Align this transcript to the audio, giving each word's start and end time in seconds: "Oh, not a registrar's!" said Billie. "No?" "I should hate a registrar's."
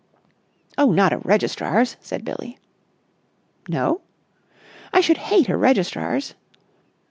"Oh, 0.79 0.91
not 0.91 1.13
a 1.13 1.19
registrar's!" 1.19 1.95
said 1.99 2.25
Billie. 2.25 2.57
"No?" 3.69 4.01
"I 4.91 4.99
should 4.99 5.17
hate 5.29 5.47
a 5.47 5.55
registrar's." 5.55 6.33